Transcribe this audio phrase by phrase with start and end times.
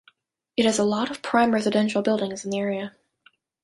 [0.57, 2.95] It has a lot of prime residential buildings in the area.